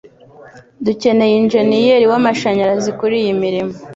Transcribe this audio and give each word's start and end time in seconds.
Dukeneye 0.85 1.33
injeniyeri 1.41 2.05
w'amashanyarazi 2.11 2.89
kuriyi 2.99 3.31
mirimo. 3.43 3.73